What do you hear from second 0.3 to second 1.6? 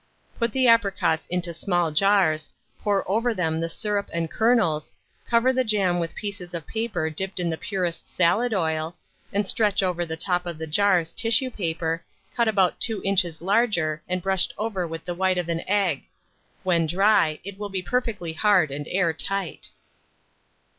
Put the apricots into